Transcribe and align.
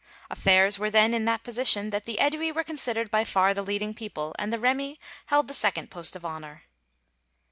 Affairs 0.31 0.79
were 0.79 0.89
then 0.89 1.13
in 1.13 1.25
that 1.25 1.43
position, 1.43 1.91
that 1.91 2.05
the 2.05 2.17
Ædui 2.19 2.51
were 2.55 2.63
considered 2.63 3.11
by 3.11 3.23
far 3.23 3.53
the 3.53 3.61
leading 3.61 3.93
people, 3.93 4.33
and 4.39 4.51
the 4.51 4.57
Remi 4.57 4.99
held 5.27 5.47
the 5.47 5.53
second 5.53 5.91
post 5.91 6.15
of 6.15 6.25
honor. 6.25 6.63